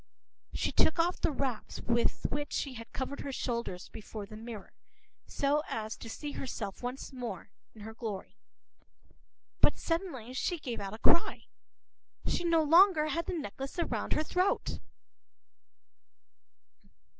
[0.51, 4.71] p>She took off the wraps with which she had covered her shoulders, before the mirror,
[5.27, 8.39] so as to see herself once more in her glory.
[9.59, 11.43] But suddenly she gave a cry.
[12.25, 14.79] She no longer had the necklace around her throat!